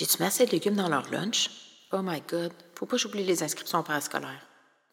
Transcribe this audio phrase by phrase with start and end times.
[0.00, 1.50] J'ai-tu mis assez de légumes dans leur lunch?
[1.92, 4.46] Oh my god, faut pas que j'oublie les inscriptions parascolaires.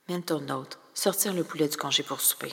[0.10, 2.52] Mental note, sortir le poulet du congé pour souper.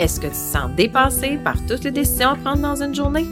[0.00, 3.26] Est-ce que tu te sens dépassé par toutes les décisions à prendre dans une journée?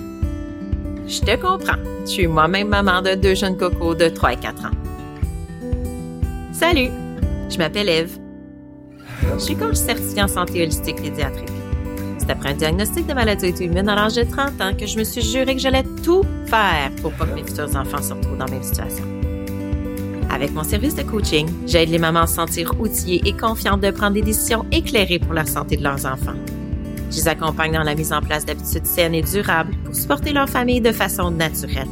[1.09, 1.82] Je te comprends.
[2.02, 4.70] Je suis moi-même maman de deux jeunes cocos de 3 et 4 ans.
[6.53, 6.90] Salut,
[7.50, 8.17] je m'appelle Eve.
[9.34, 11.57] Je suis coach certifiée en santé holistique pédiatrique.
[12.29, 15.05] C'est après un diagnostic de maladie auto-immune à l'âge de 30 ans que je me
[15.05, 18.45] suis juré que j'allais tout faire pour pas que mes futurs enfants se retrouvent dans
[18.45, 19.04] la même situation.
[20.29, 23.91] Avec mon service de coaching, j'aide les mamans à se sentir outillées et confiantes de
[23.91, 26.37] prendre des décisions éclairées pour la santé de leurs enfants.
[27.11, 30.51] Je les accompagne dans la mise en place d'habitudes saines et durables pour supporter leur
[30.51, 31.89] famille de façon naturelle.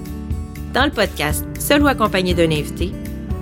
[0.74, 2.92] Dans le podcast, seul ou accompagné d'un invité,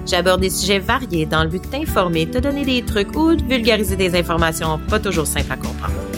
[0.07, 3.43] j'aborde des sujets variés dans le but de t'informer, te donner des trucs ou de
[3.43, 6.14] vulgariser des informations pas toujours simples à comprendre.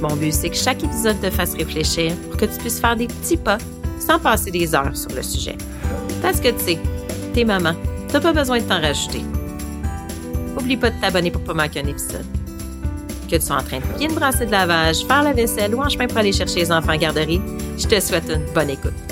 [0.00, 3.06] Mon but, c'est que chaque épisode te fasse réfléchir pour que tu puisses faire des
[3.06, 3.58] petits pas
[3.98, 5.56] sans passer des heures sur le sujet.
[6.22, 6.78] Parce que tu sais,
[7.34, 7.74] t'es maman,
[8.08, 9.22] t'as pas besoin de t'en rajouter.
[10.58, 12.24] Oublie pas de t'abonner pour pas manquer un épisode
[13.30, 15.88] que tu sois en train de bien brasser de lavage, faire la vaisselle ou en
[15.88, 17.40] chemin pour aller chercher les enfants en garderie,
[17.78, 19.09] je te souhaite une bonne écoute.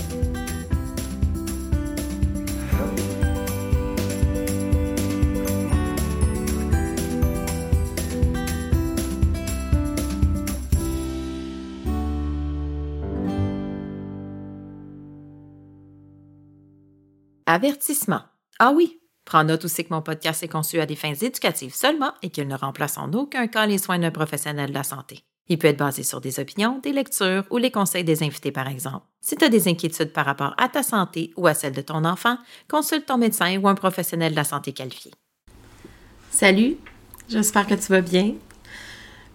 [17.51, 18.21] Avertissement.
[18.59, 22.13] Ah oui, Prends note aussi que mon podcast est conçu à des fins éducatives seulement
[22.23, 25.23] et qu'il ne remplace en aucun cas les soins d'un professionnel de la santé.
[25.49, 28.69] Il peut être basé sur des opinions, des lectures ou les conseils des invités, par
[28.69, 29.07] exemple.
[29.23, 32.05] Si tu as des inquiétudes par rapport à ta santé ou à celle de ton
[32.05, 32.37] enfant,
[32.69, 35.13] consulte ton médecin ou un professionnel de la santé qualifié.
[36.31, 36.77] Salut,
[37.31, 38.35] j'espère que tu vas bien.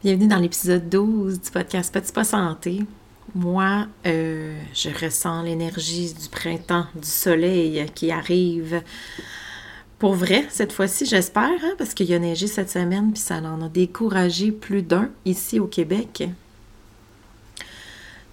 [0.03, 2.83] Bienvenue dans l'épisode 12 du podcast Petit Pas Santé.
[3.35, 8.81] Moi, euh, je ressens l'énergie du printemps, du soleil qui arrive
[10.03, 13.37] pour vrai, cette fois-ci, j'espère, hein, parce qu'il y a neigé cette semaine, puis ça
[13.37, 16.25] en a découragé plus d'un ici au Québec.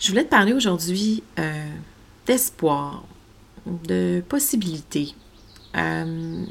[0.01, 1.69] Je voulais te parler aujourd'hui euh,
[2.27, 3.05] d'espoir,
[3.67, 5.15] de possibilités.
[5.77, 6.45] Euh,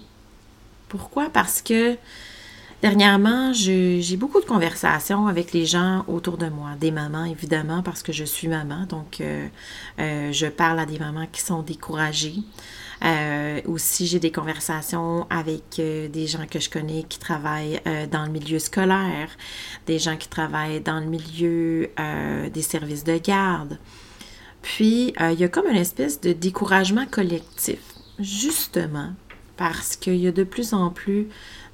[0.87, 1.29] pourquoi?
[1.29, 1.97] Parce que
[2.81, 8.03] dernièrement, j'ai beaucoup de conversations avec les gens autour de moi, des mamans évidemment, parce
[8.03, 9.47] que je suis maman, donc euh,
[10.31, 12.43] je parle à des mamans qui sont découragées.
[13.03, 18.07] Euh, aussi, j'ai des conversations avec euh, des gens que je connais qui travaillent euh,
[18.07, 19.29] dans le milieu scolaire,
[19.85, 21.89] des gens qui travaillent dans le milieu
[22.53, 23.77] des services de garde.
[24.61, 27.79] Puis, il y a comme une espèce de découragement collectif,
[28.19, 29.13] justement,
[29.55, 31.27] parce qu'il y a de plus en plus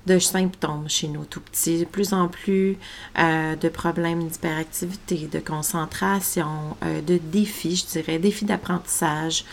[0.06, 2.78] de symptômes chez nous tout petits, de plus en plus
[3.16, 9.46] de problèmes d'hyperactivité, de concentration, de défis, je dirais, défis d'apprentissage,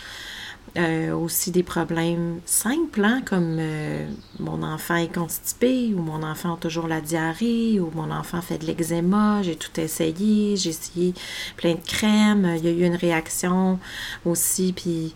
[0.75, 4.07] euh, aussi des problèmes simples, hein, comme euh,
[4.39, 8.57] mon enfant est constipé, ou mon enfant a toujours la diarrhée, ou mon enfant fait
[8.57, 11.13] de l'eczéma, j'ai tout essayé, j'ai essayé
[11.57, 13.77] plein de crèmes, il y a eu une réaction
[14.25, 15.13] aussi, puis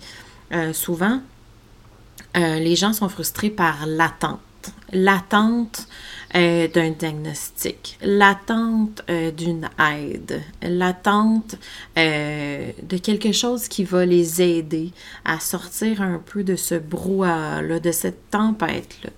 [0.52, 1.22] euh, souvent,
[2.36, 4.40] les gens sont frustrés par l'attente.
[4.91, 5.88] L'attente
[6.35, 11.55] euh, d'un diagnostic, l'attente euh, d'une aide, l'attente
[11.97, 14.91] euh, de quelque chose qui va les aider
[15.23, 19.09] à sortir un peu de ce brouhaha-là, de cette tempête-là.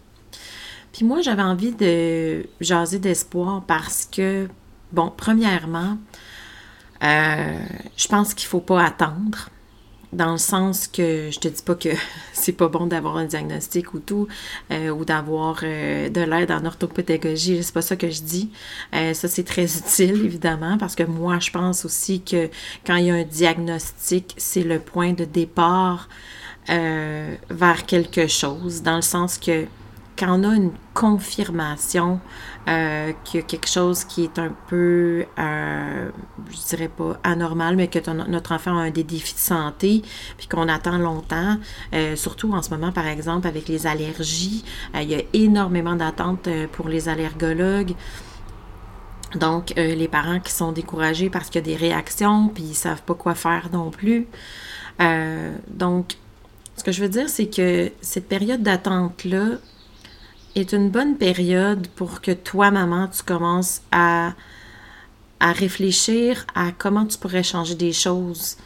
[0.94, 4.48] Puis moi, j'avais envie de jaser d'espoir parce que,
[4.92, 5.98] bon, premièrement,
[7.02, 9.50] je pense qu'il ne faut pas attendre
[10.12, 11.90] dans le sens que je te dis pas que
[12.34, 14.28] c'est pas bon d'avoir un diagnostic ou tout,
[14.72, 18.50] euh, ou d'avoir euh, de l'aide en orthopédagogie, c'est pas ça que je dis.
[18.94, 22.50] Euh, ça, c'est très utile, évidemment, parce que moi, je pense aussi que
[22.86, 26.10] quand il y a un diagnostic, c'est le point de départ
[26.68, 29.66] vers quelque chose, dans le sens que
[30.20, 32.20] quand on a une confirmation
[32.68, 36.10] euh, qu'il y a quelque chose qui est un peu, euh,
[36.52, 40.02] je dirais pas anormal, mais que notre enfant a des défis de santé,
[40.38, 41.58] puis qu'on attend longtemps,
[41.94, 46.50] euh, surtout en ce moment, par exemple, avec les allergies, il y a énormément d'attentes
[46.74, 47.96] pour les allergologues.
[49.36, 52.74] Donc, les parents qui sont découragés parce qu'il y a des réactions, puis ils ne
[52.74, 54.28] savent pas quoi faire non plus.
[55.70, 56.18] donc,
[56.76, 59.60] ce que je veux dire, c'est que cette période d'attente-là,
[60.60, 64.34] est une bonne période pour que toi, maman, tu commences à,
[65.40, 68.58] à réfléchir à comment tu pourrais changer des choses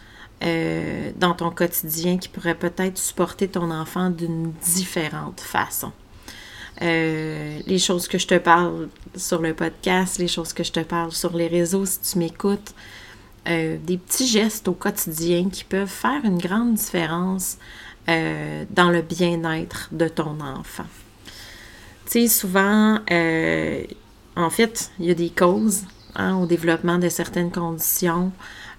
[0.43, 5.91] euh, dans ton quotidien qui pourraient peut-être supporter ton enfant d'une différente façon.
[6.81, 10.81] Euh, les choses que je te parle sur le podcast, les choses que je te
[10.81, 12.73] parle sur les réseaux, si tu m'écoutes,
[13.47, 17.57] euh, des petits gestes au quotidien qui peuvent faire une grande différence
[18.05, 20.83] dans le bien-être de ton enfant.
[22.05, 23.83] Tu sais, souvent, euh,
[24.35, 25.83] en fait, il y a des causes
[26.15, 28.31] hein, au développement de certaines conditions.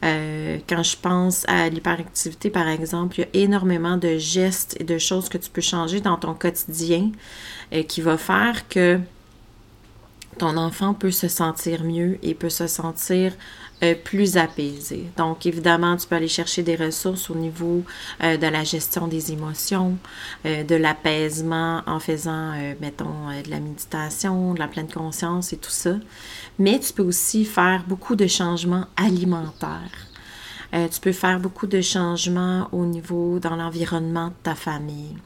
[0.02, 4.98] quand je pense à l'hyperactivité, par exemple, il y a énormément de gestes et de
[4.98, 7.10] choses que tu peux changer dans ton quotidien
[7.88, 9.00] qui va faire que
[10.38, 13.32] ton enfant peut se sentir mieux et peut se sentir
[13.82, 15.10] euh, plus apaisé.
[15.16, 17.82] Donc, évidemment, tu peux aller chercher des ressources au niveau
[18.22, 19.98] euh, de la gestion des émotions,
[20.46, 25.72] euh, de l'apaisement en faisant, mettons, de la méditation, de la pleine conscience et tout
[25.72, 25.96] ça.
[26.58, 30.08] Mais tu peux aussi faire beaucoup de changements alimentaires.
[30.72, 35.16] tu peux faire beaucoup de changements au niveau dans l'environnement de ta famille.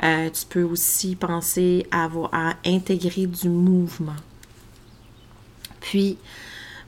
[0.00, 4.20] tu peux aussi penser à, à intégrer du mouvement.
[5.80, 6.16] Puis,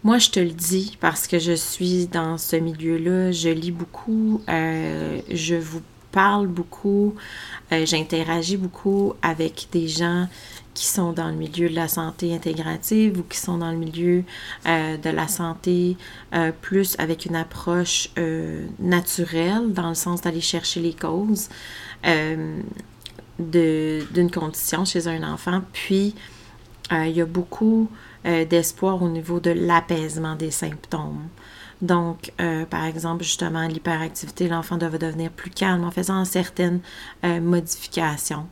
[0.05, 4.43] moi, je te le dis parce que je suis dans ce milieu-là, je lis beaucoup,
[4.51, 5.81] euh, je vous
[6.13, 7.15] parle beaucoup,
[7.73, 10.29] euh, j'interagis beaucoup avec des gens
[10.75, 14.25] qui sont dans le milieu de la santé intégrative ou qui sont dans le milieu
[14.67, 15.97] euh, de la santé
[16.61, 18.11] plus avec une approche
[18.79, 21.49] naturelle, dans le sens d'aller chercher les causes
[23.39, 25.63] d'une condition chez un enfant.
[25.73, 26.15] Puis,
[26.91, 27.89] il y a beaucoup
[28.27, 31.29] euh, d'espoir au niveau de l'apaisement des symptômes.
[31.83, 36.81] Donc, euh, par exemple, justement, l'hyperactivité, l'enfant doit devenir plus calme en faisant certaines
[37.25, 38.47] euh, modifications.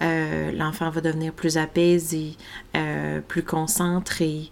[0.00, 2.36] l'enfant va devenir plus apaisé,
[3.28, 4.50] plus concentré.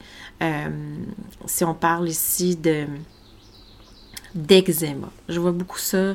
[1.47, 2.87] si on parle ici de
[4.35, 6.15] d'eczéma, je vois beaucoup ça.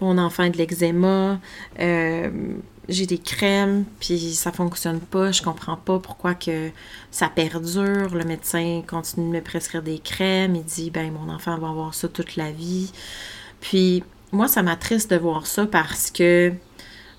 [0.00, 1.40] Mon enfant a de l'eczéma
[2.88, 6.70] j'ai des crèmes, puis ça fonctionne pas, je comprends pas pourquoi que
[7.10, 8.14] ça perdure.
[8.14, 11.94] Le médecin continue de me prescrire des crèmes, il dit ben mon enfant va avoir
[11.94, 12.92] ça toute la vie.
[13.60, 16.52] Puis moi, ça m'attriste de voir ça parce que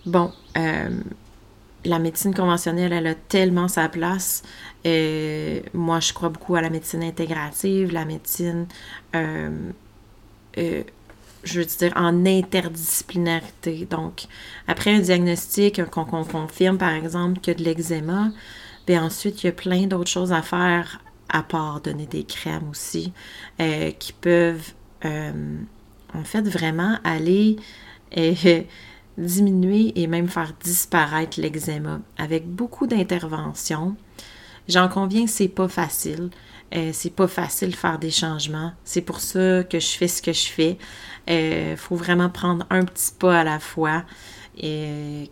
[0.05, 0.89] bon, euh,
[1.85, 4.43] la médecine conventionnelle, elle a tellement sa place.
[4.85, 8.67] Euh, moi, je crois beaucoup à la médecine intégrative, la médecine
[9.15, 9.71] euh,
[11.47, 13.87] je veux dire, en interdisciplinarité.
[13.89, 14.25] Donc,
[14.67, 18.31] après un diagnostic, qu'on confirme par exemple que de l'eczéma,
[18.85, 22.69] bien ensuite, il y a plein d'autres choses à faire à part donner des crèmes
[22.69, 23.11] aussi,
[23.59, 24.73] euh, qui peuvent
[25.05, 25.57] euh,
[26.13, 27.57] en fait vraiment aller
[28.17, 28.33] euh,
[29.17, 33.95] diminuer et même faire disparaître l'eczéma avec beaucoup d'interventions.
[34.67, 36.29] J'en conviens, c'est pas facile.
[36.75, 38.73] Euh, c'est pas facile de faire des changements.
[38.83, 40.77] C'est pour ça que je fais ce que je fais.
[41.27, 44.03] Il euh, faut vraiment prendre un petit pas à la fois.
[44.57, 45.29] Et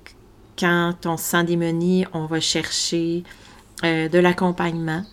[0.58, 3.24] quand on se sent démoni, on va chercher
[3.84, 5.04] euh, de l'accompagnement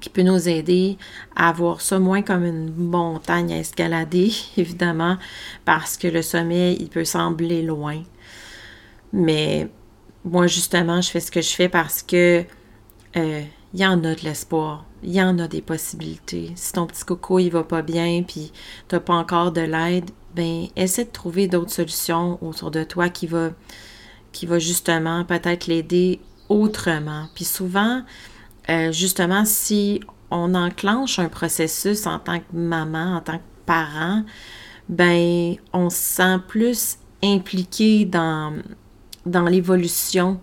[0.00, 0.98] qui peut nous aider
[1.34, 5.18] à voir ça moins comme une montagne à escalader, évidemment,
[5.64, 8.02] parce que le sommet, il peut sembler loin.
[9.12, 9.68] Mais
[10.24, 12.44] moi, justement, je fais ce que je fais parce que
[13.74, 16.52] il y en a de l'espoir, il y en a des possibilités.
[16.54, 18.52] Si ton petit coco il va pas bien puis
[18.88, 23.26] t'as pas encore de l'aide, ben essaie de trouver d'autres solutions autour de toi qui
[23.26, 23.50] va
[24.32, 27.26] qui va justement peut-être l'aider autrement.
[27.34, 28.02] Puis souvent,
[28.68, 34.24] euh, justement, si on enclenche un processus en tant que maman, en tant que parent,
[34.88, 38.54] ben on se sent plus impliqué dans,
[39.24, 40.40] dans l'évolution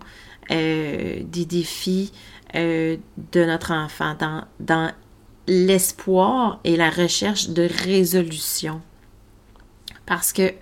[0.50, 2.12] euh, des défis
[2.54, 2.96] euh,
[3.32, 4.16] de notre enfant,
[4.60, 4.92] dans,
[5.46, 8.80] l'espoir et la recherche de résolution.
[10.06, 10.52] Parce que,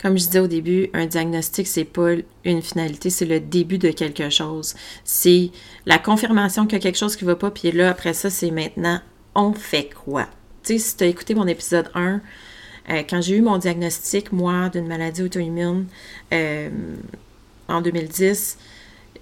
[0.00, 3.90] comme je disais au début, un diagnostic, c'est pas une finalité, c'est le début de
[3.90, 4.74] quelque chose.
[5.04, 5.50] C'est
[5.86, 8.50] la confirmation qu'il y a quelque chose qui va pas, puis là, après ça, c'est
[8.50, 9.00] maintenant,
[9.34, 10.24] on fait quoi?
[10.64, 12.20] Tu sais, si tu as écouté mon épisode 1,
[12.90, 15.86] euh, quand j'ai eu mon diagnostic, moi, d'une maladie auto-immune
[16.32, 16.70] euh,
[17.68, 18.58] en 2010,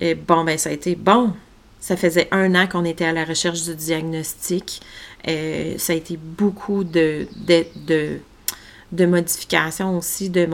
[0.01, 1.35] et bon, ben, ça a été bon,
[1.81, 4.83] ça faisait un an qu'on était à la recherche du diagnostic.
[5.27, 10.47] Euh, ça a été beaucoup de, de, modifications aussi de,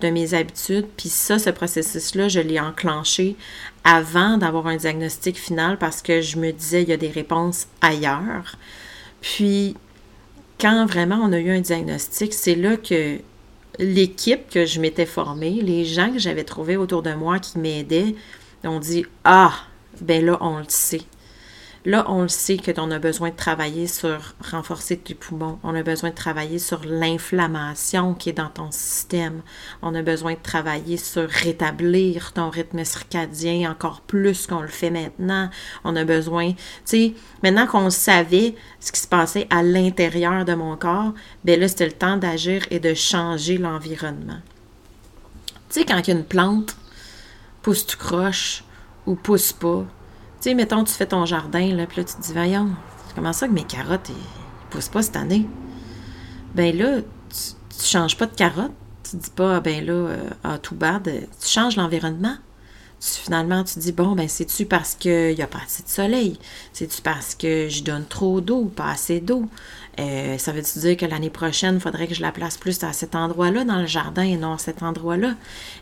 [0.00, 0.86] de mes habitudes.
[0.96, 3.36] Puis ça, ce processus-là, je l'ai enclenché
[3.84, 7.68] avant d'avoir un diagnostic final parce que je me disais, il y a des réponses
[7.80, 8.56] ailleurs.
[9.20, 9.76] Puis,
[10.60, 13.18] quand vraiment on a eu un diagnostic, c'est là que
[13.78, 18.14] l'équipe que je m'étais formée, les gens que j'avais trouvés autour de moi qui m'aidaient,
[18.64, 19.52] ont dit Ah,
[20.00, 21.02] ben là, on le sait.
[21.86, 25.58] Là, on le sait que on a besoin de travailler sur renforcer tes poumons.
[25.62, 29.42] On a besoin de travailler sur l'inflammation qui est dans ton système.
[29.82, 34.88] On a besoin de travailler sur rétablir ton rythme circadien encore plus qu'on le fait
[34.88, 35.50] maintenant.
[35.84, 40.54] On a besoin, tu sais, maintenant qu'on savait ce qui se passait à l'intérieur de
[40.54, 41.12] mon corps,
[41.44, 44.40] ben là, c'était le temps d'agir et de changer l'environnement.
[45.68, 46.76] Tu sais, quand une plante,
[47.60, 48.64] pousse tu croches
[49.06, 49.84] ou pousse pas,
[50.44, 52.70] tu sais, mettons, tu fais ton jardin, là, puis là, tu te dis, voyons,
[53.14, 55.46] comment ça que mes carottes, ils, poussent pas cette année?
[56.54, 58.72] Ben là, tu, tu changes pas de carottes.
[59.08, 61.04] Tu dis pas, ah, ben là, euh, ah, tout bad.
[61.04, 62.36] Tu changes l'environnement.
[63.00, 66.38] finalement, tu dis, bon, ben, c'est-tu parce qu'il n'y a pas assez de soleil?
[66.72, 69.46] C'est-tu parce que je donne trop d'eau, pas assez d'eau?
[69.98, 72.92] Euh, ça veut-tu dire que l'année prochaine, il faudrait que je la place plus à
[72.92, 75.34] cet endroit-là dans le jardin et non à cet endroit-là?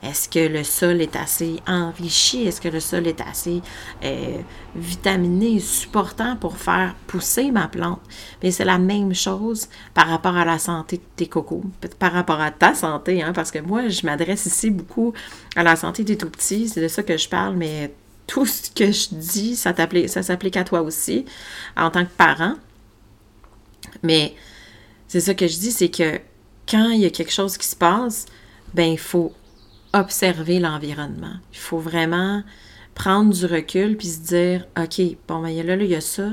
[0.02, 2.46] Est-ce que le sol est assez enrichi?
[2.46, 3.62] Est-ce que le sol est assez
[4.04, 4.38] euh,
[4.74, 8.00] vitaminé, supportant pour faire pousser ma plante?
[8.42, 11.64] Mais c'est la même chose par rapport à la santé de tes cocos,
[11.98, 15.14] par rapport à ta santé, hein, parce que moi, je m'adresse ici beaucoup
[15.56, 17.92] à la santé des tout-petits, c'est de ça que je parle, mais
[18.26, 19.74] tout ce que je dis, ça
[20.22, 21.24] s'applique à toi aussi
[21.76, 22.54] en tant que parent.
[24.02, 24.34] Mais
[25.08, 26.20] c'est ça que je dis, c'est que
[26.68, 28.26] quand il y a quelque chose qui se passe,
[28.74, 29.32] ben il faut
[29.92, 31.36] observer l'environnement.
[31.52, 32.42] Il faut vraiment
[32.94, 36.30] prendre du recul puis se dire OK, bon, ben là, là, il y a ça.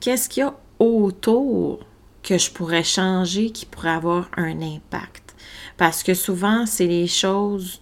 [0.00, 1.80] Qu'est-ce qu'il y a autour
[2.22, 5.34] que je pourrais changer qui pourrait avoir un impact?
[5.76, 7.80] Parce que souvent, c'est les choses.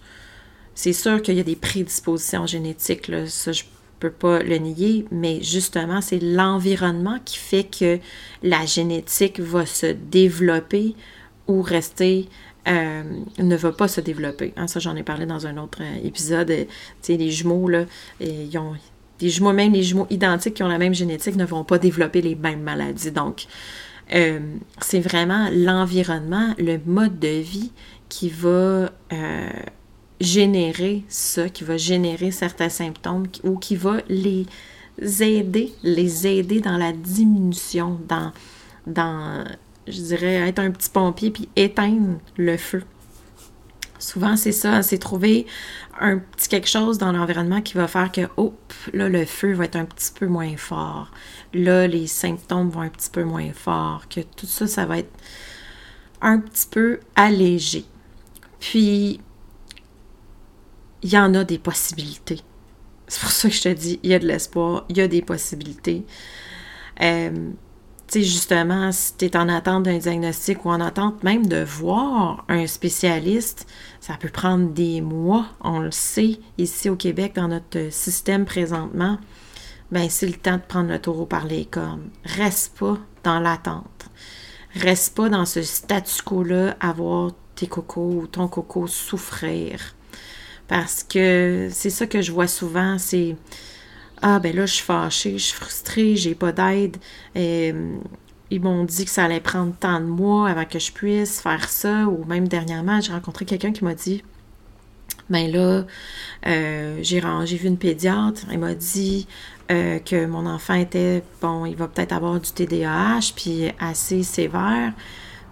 [0.73, 3.63] C'est sûr qu'il y a des prédispositions génétiques, là, ça, je
[3.99, 7.99] peux pas le nier, mais justement, c'est l'environnement qui fait que
[8.43, 10.95] la génétique va se développer
[11.47, 12.29] ou rester
[12.67, 13.03] euh,
[13.37, 14.53] ne va pas se développer.
[14.55, 16.47] Hein, ça, j'en ai parlé dans un autre euh, épisode.
[16.47, 16.67] Tu
[17.01, 17.85] sais, les jumeaux, là,
[18.19, 18.73] ils ont,
[19.17, 22.21] des jumeaux, même les jumeaux identiques qui ont la même génétique, ne vont pas développer
[22.21, 23.11] les mêmes maladies.
[23.11, 23.45] Donc,
[24.13, 24.39] euh,
[24.81, 27.71] c'est vraiment l'environnement, le mode de vie
[28.07, 28.91] qui va
[30.19, 34.45] générer ça, qui va générer certains symptômes ou qui va les
[35.21, 38.31] aider, les aider dans la diminution, dans,
[38.85, 39.45] dans
[39.87, 42.83] je dirais, être un petit pompier puis éteindre le feu.
[43.97, 45.45] Souvent, c'est ça, c'est trouver
[45.99, 49.65] un petit quelque chose dans l'environnement qui va faire que, hop, là, le feu va
[49.65, 51.11] être un petit peu moins fort.
[51.53, 55.11] Là, les symptômes vont un petit peu moins forts, que tout ça, ça va être
[56.21, 57.83] un petit peu allégé.
[58.61, 59.19] Puis,
[61.03, 62.41] il y en a des possibilités.
[63.07, 65.07] C'est pour ça que je te dis, il y a de l'espoir, il y a
[65.07, 66.05] des possibilités.
[67.01, 67.51] Euh,
[68.07, 71.63] tu sais, justement, si tu es en attente d'un diagnostic ou en attente même de
[71.63, 73.67] voir un spécialiste,
[73.99, 79.19] ça peut prendre des mois, on le sait, ici au Québec, dans notre système présentement.
[79.91, 82.09] Ben, c'est le temps de prendre le taureau par les cornes.
[82.23, 84.09] Reste pas dans l'attente.
[84.75, 89.95] Reste pas dans ce statu quo-là à voir tes cocos ou ton coco souffrir.
[90.69, 93.35] Parce que c'est ça que je vois souvent, c'est
[94.21, 96.97] Ah, ben là, je suis fâchée, je suis frustrée, j'ai pas d'aide.
[98.51, 101.69] Ils m'ont dit que ça allait prendre tant de mois avant que je puisse faire
[101.69, 102.05] ça.
[102.07, 104.23] Ou même dernièrement, j'ai rencontré quelqu'un qui m'a dit
[105.29, 105.85] ben là,
[106.47, 107.19] euh, j'ai
[107.57, 109.27] vu une pédiatre, elle m'a dit
[109.71, 114.93] euh, que mon enfant était, bon, il va peut-être avoir du TDAH, puis assez sévère,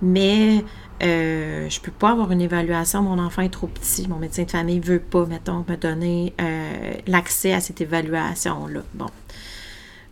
[0.01, 0.63] mais
[1.03, 4.51] euh, je peux pas avoir une évaluation, mon enfant est trop petit, mon médecin de
[4.51, 8.81] famille veut pas, mettons, me donner euh, l'accès à cette évaluation-là.
[8.93, 9.07] Bon.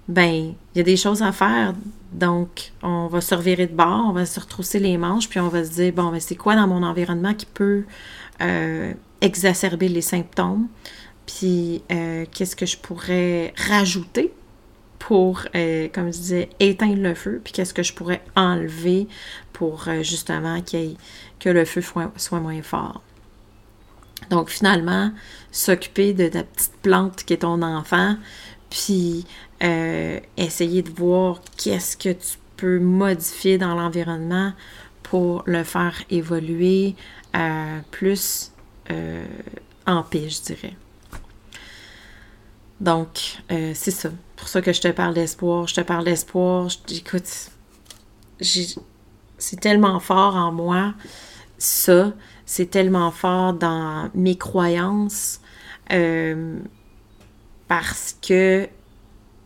[0.08, 1.74] Ben, il y a des choses à faire,
[2.12, 5.50] donc on va se revirer de bord, on va se retrousser les manches, puis on
[5.50, 7.86] va se dire, bon, ben, c'est quoi dans mon environnement qui peut
[8.42, 10.68] euh, exacerber les symptômes,
[11.26, 14.32] puis euh, qu'est-ce que je pourrais rajouter?
[15.06, 19.08] Pour, euh, comme je disais, éteindre le feu, puis qu'est-ce que je pourrais enlever
[19.54, 21.84] pour euh, justement que le feu
[22.18, 23.04] soit, moins fort.
[24.32, 25.12] Donc finalement,
[25.52, 28.18] s'occuper de ta petite plante qui est ton enfant,
[28.72, 29.28] puis
[29.62, 34.54] euh, essayer de voir qu'est-ce que tu peux modifier dans l'environnement
[35.04, 36.96] pour le faire évoluer
[37.92, 38.52] plus
[39.86, 40.76] en paix, je dirais.
[42.80, 45.68] Donc, c'est ça pour ça que je te parle d'espoir.
[45.68, 46.68] Je te parle d'espoir.
[46.92, 47.52] Écoute,
[49.38, 50.94] c'est tellement fort en moi,
[51.58, 52.14] ça.
[52.46, 55.42] C'est tellement fort dans mes croyances
[55.92, 56.60] euh,
[57.68, 58.68] parce que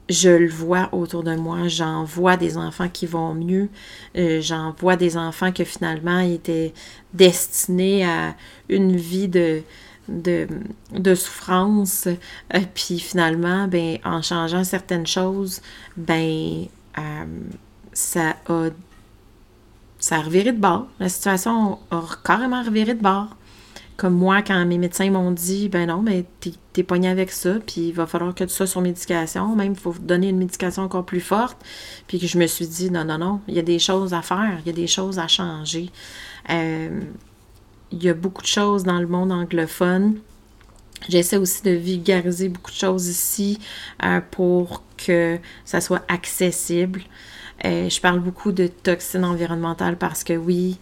[0.10, 1.67] je le vois autour de moi.
[1.67, 3.69] J'en vois des enfants qui vont mieux.
[4.17, 6.74] Euh, j'en vois des enfants que finalement étaient
[7.13, 8.36] destinés à
[8.67, 9.62] une vie de
[10.09, 10.47] de,
[10.91, 12.07] de souffrance.
[12.07, 15.61] Euh, puis finalement, ben, en changeant certaines choses,
[15.97, 16.65] ben,
[16.97, 17.25] euh,
[17.93, 18.69] ça a
[19.99, 20.87] ça reviré de bord.
[20.99, 23.35] La situation a carrément reviré de bord.
[23.97, 27.55] Comme moi, quand mes médecins m'ont dit, ben non, mais t'es, t'es pogné avec ça,
[27.67, 30.83] puis il va falloir que tu sois sur médication, même il faut donner une médication
[30.83, 31.57] encore plus forte.
[32.07, 34.21] Puis que je me suis dit, non, non, non, il y a des choses à
[34.21, 35.89] faire, il y a des choses à changer.
[36.49, 37.01] Euh,
[37.91, 40.19] il y a beaucoup de choses dans le monde anglophone.
[41.08, 43.58] J'essaie aussi de vulgariser beaucoup de choses ici
[44.03, 47.01] euh, pour que ça soit accessible.
[47.65, 50.77] Euh, je parle beaucoup de toxines environnementales parce que oui,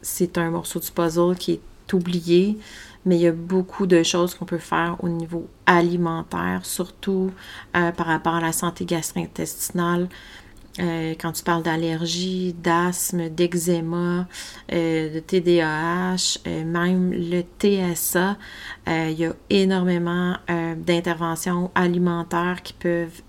[0.00, 1.60] c'est un morceau du puzzle qui est
[1.92, 2.58] oublié,
[3.04, 7.30] mais il y a beaucoup de choses qu'on peut faire au niveau alimentaire, surtout
[7.76, 10.08] euh, par rapport à la santé gastro-intestinale.
[10.78, 14.26] Euh, quand tu parles d'allergie, d'asthme, d'eczéma,
[14.72, 18.36] euh, de TDAH, même le TSA,
[18.86, 20.36] il y a énormément
[20.76, 23.22] d'interventions alimentaires qui peuvent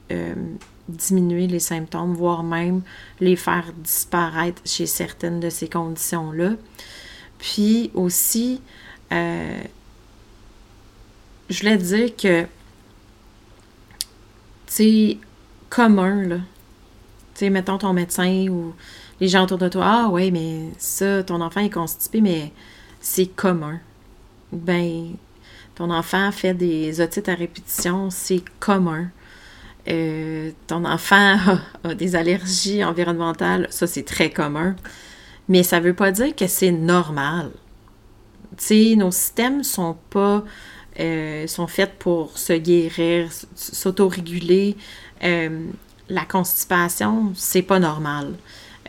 [0.87, 2.81] diminuer les symptômes, voire même
[3.19, 6.53] les faire disparaître chez certaines de ces conditions-là.
[7.39, 8.61] Puis aussi,
[9.11, 9.61] euh,
[11.49, 12.45] je voulais dire que,
[14.65, 15.17] c'est
[15.69, 16.37] commun, là.
[17.37, 18.73] Tu sais, mettons ton médecin ou
[19.21, 22.51] les gens autour de toi, ah ouais, mais ça, ton enfant est constipé, mais
[22.99, 23.79] c'est commun.
[24.51, 25.13] Ben,
[25.75, 29.11] ton enfant fait des otites à répétition, c'est commun.
[29.87, 31.37] Euh, ton enfant
[31.83, 34.75] a, des allergies environnementales, ça c'est très commun.
[35.47, 37.51] Mais ça ne veut pas dire que c'est normal.
[38.57, 40.43] Tu sais, nos systèmes sont pas
[40.99, 44.75] euh, sont faits pour se guérir, s'autoréguler.
[45.23, 45.67] Euh,
[46.09, 48.33] la constipation, c'est pas normal.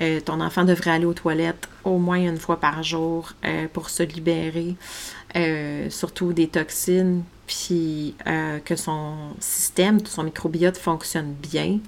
[0.00, 3.32] Euh, ton enfant devrait aller aux toilettes au moins une fois par jour
[3.72, 4.76] pour se libérer,
[5.90, 8.14] surtout des toxines, puis
[8.64, 11.80] que son système, son microbiote fonctionne bien.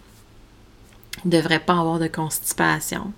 [1.24, 3.12] Il ne devrait pas avoir de constipation.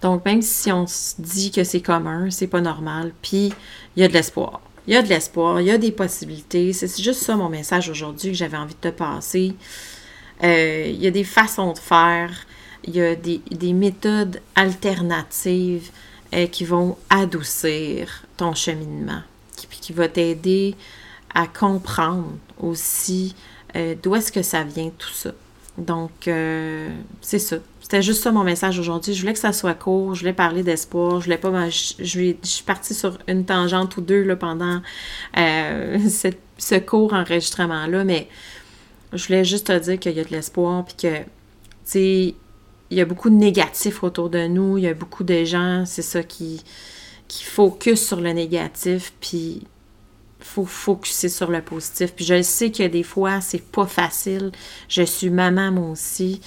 [0.00, 3.52] Donc, même si on se dit que c'est commun, c'est pas normal, puis
[3.94, 4.60] il y a de l'espoir.
[4.86, 6.72] Il y a de l'espoir, il y a des possibilités.
[6.72, 9.54] C'est juste ça mon message aujourd'hui que j'avais envie de te passer.
[10.42, 12.30] Euh, il y a des façons de faire,
[12.84, 15.90] il y a des, méthodes alternatives
[16.34, 19.22] euh, qui vont adoucir ton cheminement,
[19.56, 20.74] qui, qui va t'aider
[21.34, 23.34] à comprendre aussi
[23.76, 25.32] euh, d'où est-ce que ça vient tout ça.
[25.78, 26.28] Donc,
[27.22, 27.56] c'est ça.
[27.92, 29.12] C'était juste ça mon message aujourd'hui.
[29.12, 31.68] Je voulais que ça soit court, je voulais parler d'espoir, je voulais pas.
[31.68, 34.80] Je, suis partie sur une tangente ou deux là, pendant
[35.36, 35.98] euh,
[36.58, 38.28] ce court enregistrement-là, mais
[39.12, 41.26] je voulais juste te dire qu'il y a de l'espoir, puis que, tu
[41.84, 42.34] sais,
[42.90, 45.84] il y a beaucoup de négatifs autour de nous, il y a beaucoup de gens,
[45.86, 46.62] c'est ça, qui,
[47.28, 49.62] qui focus sur le négatif, puis
[50.52, 52.12] faut focuser sur le positif.
[52.14, 54.52] Puis je sais que des fois, c'est pas facile.
[54.88, 56.40] Je suis maman, moi aussi.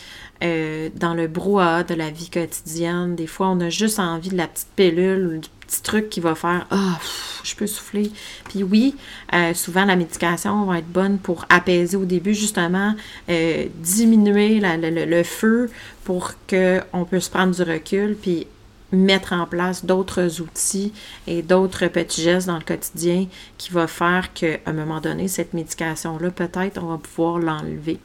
[0.44, 3.16] Euh, dans le brouhaha de la vie quotidienne.
[3.16, 6.20] Des fois, on a juste envie de la petite pilule ou du petit truc qui
[6.20, 7.00] va faire Ah,
[7.44, 8.12] je peux souffler.
[8.50, 8.96] Puis oui,
[9.34, 12.96] euh, souvent la médication va être bonne pour apaiser au début, justement,
[13.30, 15.72] euh, diminuer le, feu
[16.04, 18.46] pour qu'on puisse prendre du recul, puis
[18.92, 20.94] mettre en place d'autres outils
[21.28, 25.54] et d'autres petits gestes dans le quotidien qui va faire qu'à un moment donné, cette
[25.54, 28.00] médication-là, peut-être, on va pouvoir l'enlever.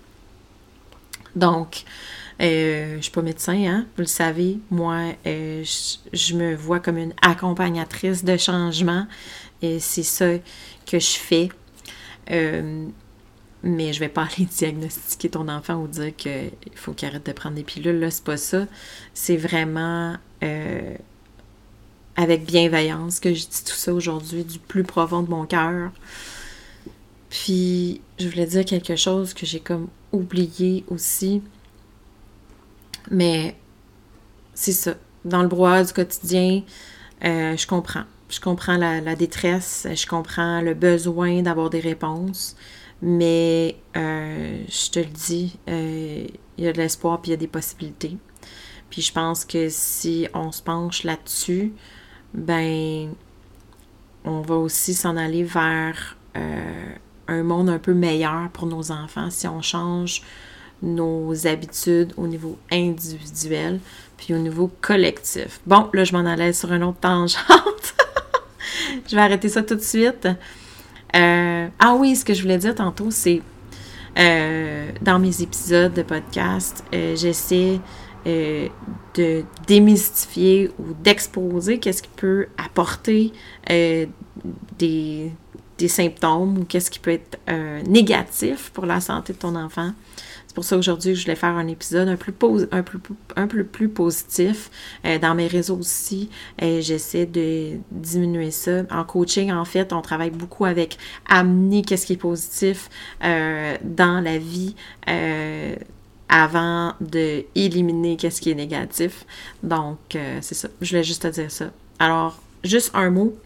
[1.37, 1.85] Donc,
[2.41, 4.59] euh, je ne suis pas médecin, hein, vous le savez.
[4.71, 5.63] Moi, euh,
[6.13, 9.07] je, me vois comme une accompagnatrice de changement
[9.63, 10.39] et c'est ça
[10.87, 11.51] que je fais.
[12.31, 12.87] Euh,
[13.63, 17.33] mais je vais pas aller diagnostiquer ton enfant ou dire qu'il faut qu'il arrête de
[17.33, 18.01] prendre des pilules.
[18.01, 18.67] Là, c'est pas ça.
[19.13, 20.17] C'est vraiment
[22.17, 25.91] avec bienveillance que je dis tout ça aujourd'hui, du plus profond de mon cœur.
[27.31, 31.43] Puis, je voulais dire quelque chose que j'ai comme oublié aussi.
[33.11, 33.57] Mais
[34.55, 34.95] c'est ça.
[35.25, 36.63] Dans le brouhaha du quotidien,
[37.25, 38.05] euh, je comprends.
[38.29, 42.57] Je comprends la, détresse, je comprends le besoin d'avoir des réponses.
[43.03, 46.27] Mais euh, je te le dis, euh,
[46.59, 48.17] il y a de l'espoir puis il y a des possibilités.
[48.91, 51.73] Puis je pense que si on se penche là-dessus,
[52.35, 53.13] ben
[54.25, 56.17] on va aussi s'en aller vers
[57.31, 60.23] un monde un peu meilleur pour nos enfants si on change
[60.83, 63.81] nos habitudes au niveau individuel,
[64.17, 65.61] puis au niveau collectif.
[65.67, 67.95] Bon, là, je m'en allais sur une autre tangente.
[69.09, 70.27] je vais arrêter ça tout de suite.
[71.15, 73.43] Euh, ah oui, ce que je voulais dire tantôt, c'est
[74.19, 76.85] euh, dans mes épisodes de podcast,
[78.27, 78.69] euh,
[79.15, 83.33] de démystifier ou d'exposer qu'est-ce qui peut apporter
[84.79, 85.31] des
[85.81, 89.93] des symptômes ou qu'est-ce qui peut être euh, négatif pour la santé de ton enfant.
[90.47, 92.35] C'est pour ça qu'aujourd'hui, je voulais faire un épisode un, plus
[92.73, 92.99] un, plus,
[93.37, 94.71] un peu plus positif.
[95.07, 96.29] Euh, dans mes réseaux aussi,
[96.61, 98.83] euh, j'essaie de diminuer ça.
[98.91, 102.91] En coaching, en fait, on travaille beaucoup avec amener qu'est-ce qui est positif
[103.25, 104.75] euh, dans la vie
[106.31, 109.27] avant de éliminer qu'est-ce qui est négatif.
[109.63, 109.99] Donc,
[110.41, 110.69] c'est ça.
[110.81, 111.71] Je voulais juste te dire ça.
[111.99, 113.37] Alors, juste un mot.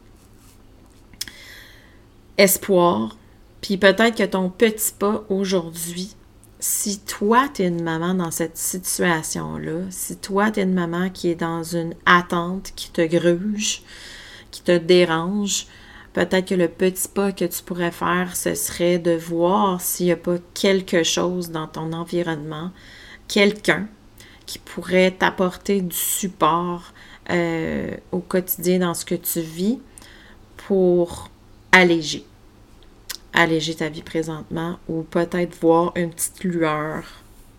[2.39, 3.17] Espoir.
[3.61, 6.15] Puis peut-être que ton petit pas aujourd'hui
[6.65, 11.11] si toi, tu es une maman dans cette situation-là, si toi, tu es une maman
[11.11, 13.83] qui est dans une attente, qui te gruge,
[14.51, 15.67] qui te dérange,
[16.15, 20.13] peut-être que le petit pas que tu pourrais faire, ce serait de voir s'il n'y
[20.13, 22.71] a pas quelque chose dans ton environnement,
[23.29, 23.87] quelqu'un
[24.47, 26.93] qui pourrait t'apporter du support
[27.31, 29.79] euh, au quotidien dans ce que tu vis
[30.57, 31.29] pour
[31.73, 32.25] alléger
[33.35, 37.03] alléger ta vie présentement ou peut-être voir une petite lueur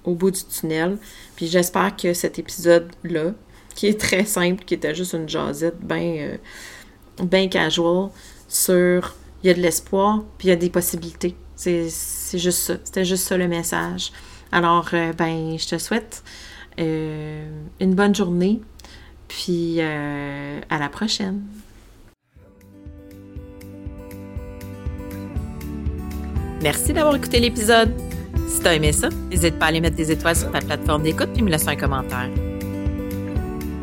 [0.05, 0.97] au bout du tunnel.
[1.35, 3.33] Puis j'espère que cet épisode-là,
[3.75, 6.37] qui est très simple, qui était juste une jasette bien
[7.19, 8.09] ben casual,
[8.47, 11.35] sur il y a de l'espoir, puis il y a des possibilités.
[11.55, 11.89] C'est
[12.33, 12.73] juste ça.
[12.83, 14.11] C'était juste ça le message.
[14.51, 16.23] Alors, euh, ben, je te souhaite
[16.79, 17.47] euh,
[17.79, 18.61] une bonne journée,
[19.27, 21.41] puis à la prochaine.
[26.65, 27.93] Merci d'avoir écouté l'épisode.
[28.47, 31.03] Si tu as aimé ça, n'hésite pas à aller mettre des étoiles sur ta plateforme
[31.03, 32.29] d'écoute et me laisser un commentaire.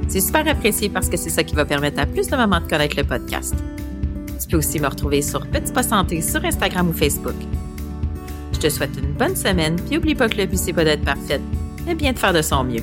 [0.09, 2.67] C'est super apprécié parce que c'est ça qui va permettre à plus de mamans de
[2.67, 3.55] connaître le podcast.
[4.53, 7.35] Peux aussi me retrouver sur Petit Pas Santé sur Instagram ou Facebook.
[8.53, 11.07] Je te souhaite une bonne semaine, puis oublie pas que le but c'est pas d'être
[11.07, 11.41] parfaite,
[11.87, 12.83] mais bien de faire de son mieux.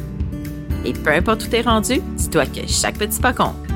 [0.83, 3.68] Et peu importe où t'es rendu, dis-toi que chaque petit pas compte.